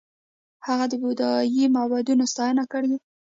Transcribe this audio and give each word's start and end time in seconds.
هغه 0.67 0.85
د 0.91 0.93
بودايي 1.03 1.63
معبدونو 1.75 2.23
ستاینه 2.31 2.63
کړې 2.71 2.93